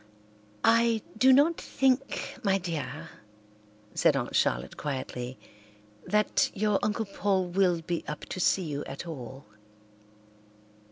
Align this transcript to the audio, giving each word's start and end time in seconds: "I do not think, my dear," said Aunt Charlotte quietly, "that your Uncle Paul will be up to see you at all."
"I 0.63 1.03
do 1.15 1.31
not 1.31 1.61
think, 1.61 2.39
my 2.41 2.57
dear," 2.57 3.07
said 3.93 4.15
Aunt 4.17 4.35
Charlotte 4.35 4.75
quietly, 4.75 5.37
"that 6.07 6.49
your 6.55 6.79
Uncle 6.81 7.05
Paul 7.05 7.45
will 7.49 7.83
be 7.83 8.03
up 8.07 8.21
to 8.29 8.39
see 8.39 8.63
you 8.63 8.83
at 8.85 9.05
all." 9.05 9.45